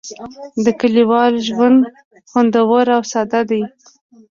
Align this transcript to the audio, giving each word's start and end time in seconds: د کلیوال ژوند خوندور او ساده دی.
د 0.63 0.65
کلیوال 0.79 1.33
ژوند 1.47 1.79
خوندور 2.29 2.85
او 2.95 3.01
ساده 3.11 3.41
دی. 3.49 3.61